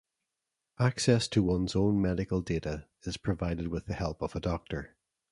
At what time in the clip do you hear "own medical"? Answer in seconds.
1.75-2.41